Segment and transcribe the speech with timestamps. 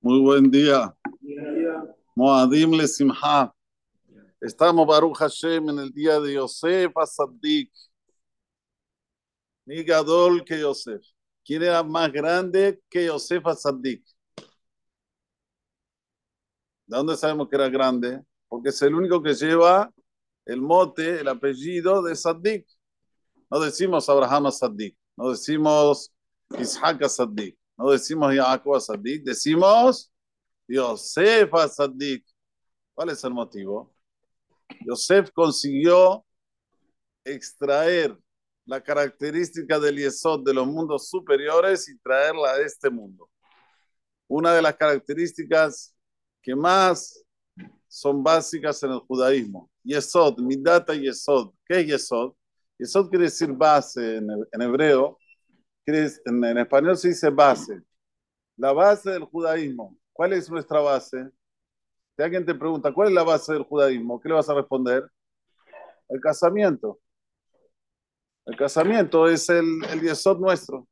[0.00, 0.94] Muy buen día.
[2.14, 3.52] Moadim le Simha.
[4.40, 7.72] Estamos Baruch Hashem en el día de Yosef Asadik.
[9.66, 11.04] Ni Gadol que Yosef.
[11.44, 14.04] ¿Quién era más grande que Yosef Asadik?
[16.86, 18.22] ¿De dónde sabemos que era grande?
[18.46, 19.92] Porque es el único que lleva
[20.46, 22.66] el mote, el apellido de Sadik.
[23.50, 26.12] No decimos Abraham Asadik, no decimos
[26.58, 30.12] Isaac Asadik, no decimos Jacob Asadik, decimos
[30.66, 32.26] Yosef Asadik.
[32.92, 33.94] ¿Cuál es el motivo?
[34.84, 36.24] Yosef consiguió
[37.24, 38.18] extraer
[38.66, 43.30] la característica del Yesod de los mundos superiores y traerla a este mundo.
[44.26, 45.94] Una de las características
[46.42, 47.24] que más
[47.86, 49.70] son básicas en el judaísmo.
[49.84, 51.52] Yesod, Midata Yesod.
[51.64, 52.34] ¿Qué es Yesod?
[52.76, 55.16] Yesod quiere decir base en hebreo.
[55.88, 57.82] En, en español se dice base.
[58.56, 59.96] La base del judaísmo.
[60.12, 61.30] ¿Cuál es nuestra base?
[62.16, 64.20] Si alguien te pregunta, ¿cuál es la base del judaísmo?
[64.20, 65.10] ¿Qué le vas a responder?
[66.08, 67.00] El casamiento.
[68.44, 70.88] El casamiento es el, el yesod nuestro.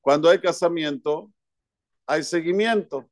[0.00, 1.32] Cuando hay casamiento,
[2.06, 3.08] hay seguimiento.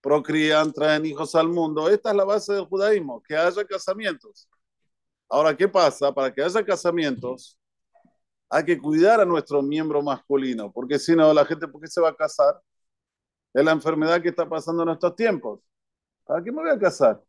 [0.00, 1.88] Procrían, traen hijos al mundo.
[1.88, 4.48] Esta es la base del judaísmo, que haya casamientos.
[5.28, 6.12] Ahora, ¿qué pasa?
[6.12, 7.58] Para que haya casamientos,
[8.50, 12.00] hay que cuidar a nuestro miembro masculino, porque si no, la gente, ¿por qué se
[12.00, 12.60] va a casar?
[13.52, 15.60] Es la enfermedad que está pasando en estos tiempos.
[16.24, 17.22] ¿Para qué me voy a casar?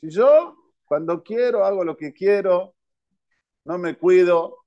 [0.00, 2.74] Si yo, cuando quiero, hago lo que quiero,
[3.64, 4.58] no me cuido.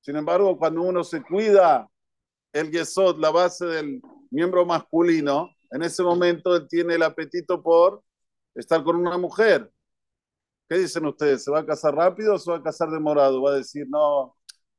[0.00, 1.88] Sin embargo, cuando uno se cuida
[2.52, 8.02] el yesod, la base del miembro masculino, en ese momento él tiene el apetito por
[8.54, 9.70] estar con una mujer.
[10.68, 11.44] ¿Qué dicen ustedes?
[11.44, 13.42] ¿Se va a casar rápido o se va a casar demorado?
[13.42, 14.35] Va a decir, no,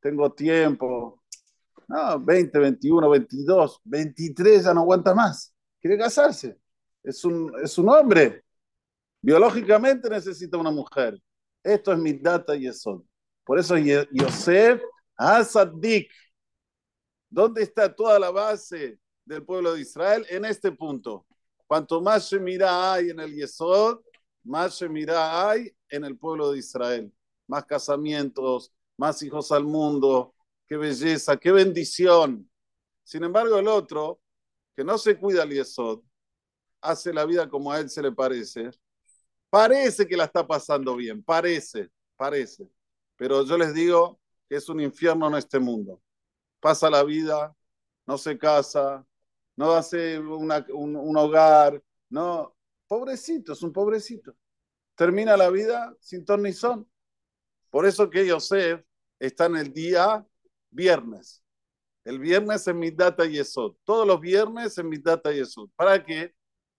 [0.07, 1.21] tengo tiempo.
[1.87, 5.53] No, 20, 21, 22, 23, ya no aguanta más.
[5.79, 6.57] Quiere casarse
[7.07, 8.43] es un, es un hombre.
[9.21, 11.17] Biológicamente necesita una mujer.
[11.63, 13.05] Esto es mi data y eso.
[13.45, 14.81] Por eso Yosef
[15.15, 16.11] Hasadik.
[17.29, 20.25] ¿Dónde está toda la base del pueblo de Israel?
[20.29, 21.25] En este punto.
[21.65, 23.99] Cuanto más mira hay en el Yesod,
[24.43, 27.11] más mira hay en el pueblo de Israel.
[27.47, 30.33] Más casamientos, más hijos al mundo.
[30.67, 32.49] Qué belleza, qué bendición.
[33.03, 34.19] Sin embargo, el otro,
[34.75, 36.01] que no se cuida el Yesod,
[36.81, 38.69] hace la vida como a él se le parece,
[39.49, 42.69] parece que la está pasando bien, parece, parece.
[43.15, 44.19] Pero yo les digo
[44.49, 46.01] que es un infierno en este mundo.
[46.59, 47.55] Pasa la vida,
[48.05, 49.05] no se casa,
[49.55, 52.53] no hace un, un, hogar, no.
[52.87, 54.35] Pobrecito, es un pobrecito.
[54.95, 56.89] Termina la vida sin ton ni son.
[57.69, 58.86] Por eso que Yosef
[59.19, 60.25] está en el día
[60.69, 61.43] viernes.
[62.05, 63.77] El viernes en mi data y eso.
[63.83, 65.69] Todos los viernes en mi data y eso.
[65.75, 66.33] ¿Para qué?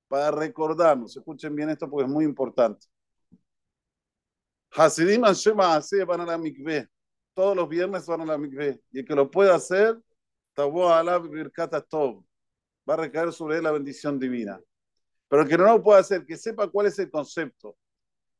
[0.09, 2.87] para recordarnos, escuchen bien esto porque es muy importante.
[4.71, 6.89] Hasidim van a la mikveh.
[7.35, 8.81] Todos los viernes van a la mikveh.
[8.91, 9.97] Y el que lo pueda hacer,
[10.59, 10.65] va
[12.95, 14.61] a recaer sobre él la bendición divina.
[15.29, 17.77] Pero el que no lo pueda hacer, que sepa cuál es el concepto.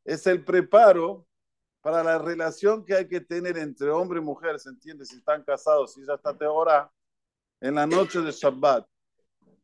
[0.05, 1.27] Es el preparo
[1.81, 5.05] para la relación que hay que tener entre hombre y mujer, ¿se entiende?
[5.05, 6.91] Si están casados, si ya está ahora
[7.61, 8.87] en la noche de Shabbat,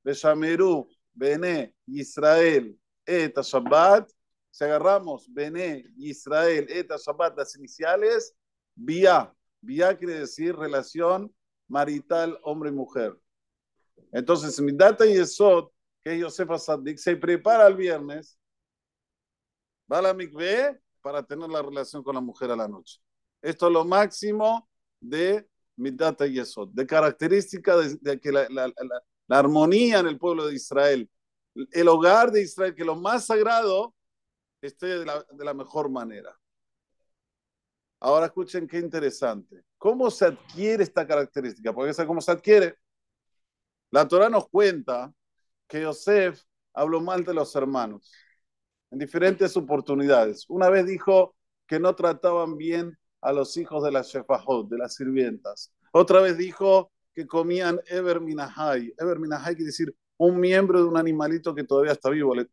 [0.03, 4.11] de Shamerú, Bené, Israel, Eta Shabbat,
[4.51, 8.35] si agarramos Bené, Israel, Eta Shabbat, las iniciales,
[8.75, 9.33] Vía.
[9.61, 11.35] Vía quiere decir relación
[11.69, 13.19] marital hombre-mujer.
[14.13, 18.39] Entonces, mi data y Esot, que Josefa Sadik, se prepara el viernes,
[19.91, 22.98] va a la mikveh para tener la relación con la mujer a la noche.
[23.42, 24.66] Esto es lo máximo
[24.98, 28.72] de mi data y Esot, de característica de, que la,
[29.28, 31.10] armonía en el pueblo de Israel,
[31.72, 33.94] el hogar de Israel, que lo más sagrado
[34.62, 36.34] esté de la, de la mejor manera.
[38.00, 39.62] Ahora escuchen qué interesante.
[39.76, 41.75] ¿Cómo se adquiere esta característica?
[41.75, 42.78] Porque esa cómo se adquiere.
[43.91, 45.12] La Torah nos cuenta
[45.68, 46.42] que Yosef
[46.72, 48.10] habló mal de los hermanos
[48.95, 50.45] en diferentes oportunidades.
[50.49, 51.35] Una vez dijo
[51.67, 55.73] que no trataban bien a los hijos de las shefajot, de las sirvientas.
[55.93, 58.95] Otra vez dijo que comían Eber Minahai.
[58.97, 62.37] Eber Minahai quiere decir un miembro de un animalito que todavía está vivo.
[62.37, 62.47] Le,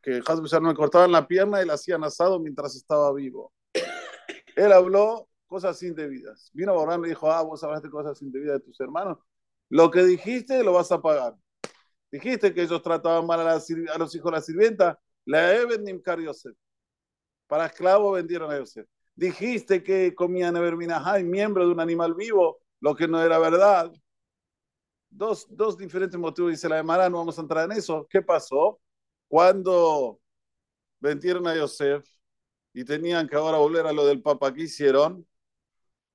[0.00, 0.22] que
[0.60, 3.52] no le cortaban la pierna y le hacían asado mientras estaba vivo.
[4.56, 6.50] Él habló cosas indebidas.
[6.54, 9.18] Vino Borán y dijo, ah, vos hablaste cosas indebidas de tus hermanos.
[9.68, 11.34] Lo que dijiste lo vas a pagar.
[12.10, 14.98] Dijiste que ellos trataban mal a, a los hijos de la sirvienta.
[15.26, 16.56] La Eben Nimkar Yosef.
[17.46, 18.86] Para esclavo vendieron a Yosef.
[19.14, 23.92] Dijiste que comían Eberminahai, miembro de un animal vivo, lo que no era verdad.
[25.08, 28.06] dos, dos diferentes motivos, dice la Emara, no vamos a entrar en eso.
[28.10, 28.80] ¿Qué pasó?
[29.28, 30.20] Cuando
[31.00, 32.06] vendieron a Yosef
[32.72, 35.26] y tenían que ahora volver a lo del Papa, ¿qué hicieron?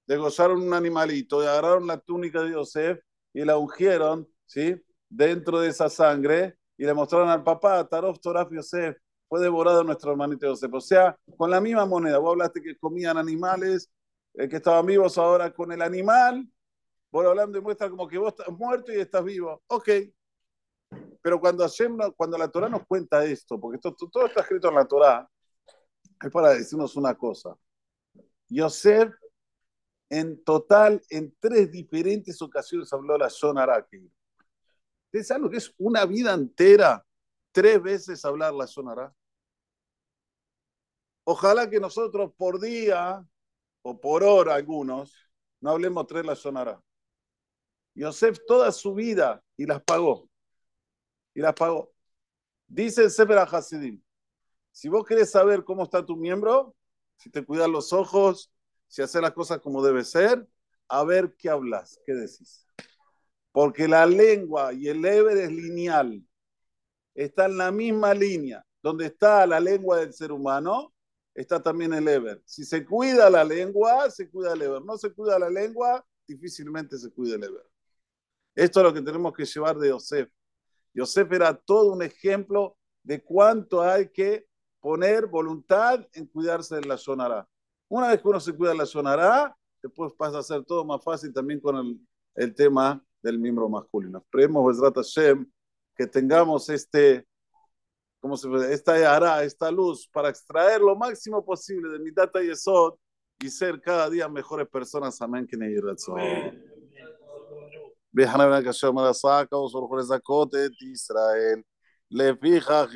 [0.05, 2.99] Degollaron un animalito, y agarraron la túnica de Yosef
[3.33, 4.75] y la ungieron, ¿sí?
[5.07, 8.97] Dentro de esa sangre y le mostraron al papá, Tarof Toraf Yosef,
[9.27, 10.73] fue devorado nuestro hermanito Yosef.
[10.73, 13.91] O sea, con la misma moneda, vos hablaste que comían animales,
[14.35, 16.49] eh, que estaban vivos ahora con el animal,
[17.11, 19.61] vos hablando y muestra como que vos estás muerto y estás vivo.
[19.67, 19.89] Ok.
[21.21, 21.67] Pero cuando,
[22.15, 25.29] cuando la Torah nos cuenta esto, porque esto, todo está escrito en la Torah,
[26.23, 27.57] es para decirnos una cosa.
[28.47, 29.13] Yosef,
[30.09, 34.09] en total, en tres diferentes ocasiones habló la Shonaraki.
[35.09, 37.03] ¿Ustedes saben lo que es una vida entera?
[37.51, 39.11] Tres veces hablar la Shonara.
[41.23, 43.27] Ojalá que nosotros por día
[43.81, 45.15] o por hora algunos
[45.61, 46.79] no hablemos tres la Shonara.
[47.95, 50.29] Yosef toda su vida y las pagó.
[51.33, 51.91] Y las pagó.
[52.67, 53.99] Dice el Sefer Hasidim,
[54.71, 56.75] si vos querés saber cómo está tu miembro,
[57.17, 58.51] si te cuidas los ojos,
[58.87, 60.47] si haces las cosas como debe ser,
[60.87, 62.67] a ver qué hablas, qué decís.
[63.51, 66.23] Porque la lengua y el Eber es lineal.
[67.13, 68.63] Está en la misma línea.
[68.81, 70.93] Donde está la lengua del ser humano,
[71.33, 72.41] está también el Eber.
[72.45, 74.81] Si se cuida la lengua, se cuida el Eber.
[74.83, 77.65] No se cuida la lengua, difícilmente se cuida el Eber.
[78.55, 80.29] Esto es lo que tenemos que llevar de Yosef.
[80.93, 84.47] Yosef era todo un ejemplo de cuánto hay que
[84.79, 87.47] poner voluntad en cuidarse de la sonará.
[87.87, 91.03] Una vez que uno se cuida de la sonará, después pasa a ser todo más
[91.03, 91.99] fácil también con el,
[92.35, 94.18] el tema del miembro masculino.
[94.18, 95.50] Esperemos, Besrat Hashem,
[95.96, 97.26] que tengamos este,
[98.20, 98.72] ¿cómo se puede?
[98.72, 102.94] Esta hará, esta luz, para extraer lo máximo posible de mi data y Esod
[103.40, 105.20] y ser cada día mejores personas.
[105.20, 105.46] Amén.
[105.46, 105.56] Que
[108.14, 111.60] ויחנה בן הקשר מרסקה וסורך לזכות את ישראל
[112.10, 112.86] לפיכך